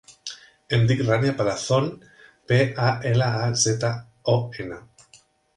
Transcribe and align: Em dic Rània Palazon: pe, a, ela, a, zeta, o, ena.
Em 0.77 0.85
dic 0.91 1.03
Rània 1.09 1.33
Palazon: 1.41 1.91
pe, 2.53 2.59
a, 2.89 2.89
ela, 3.13 3.31
a, 3.43 3.53
zeta, 3.67 3.93
o, 4.35 4.37
ena. 4.65 4.83